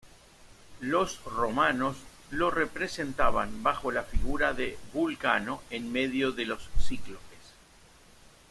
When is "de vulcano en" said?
4.55-5.91